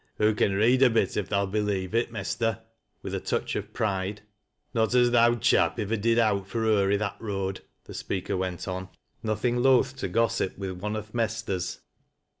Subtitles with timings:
[0.17, 2.63] Hoo con read s bit, if tha'll believe it, Mester,"
[3.03, 4.23] with a touch of pride "UZ.
[4.23, 4.25] 15"
[4.73, 8.35] Not as th' owd chap ivver did owt fur her i' that road," the speaker
[8.35, 8.89] went on,
[9.21, 11.81] nothing loath to gossip with' one o' th' Mesters.'